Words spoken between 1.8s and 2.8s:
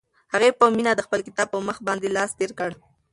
باندې لاس تېر کړ.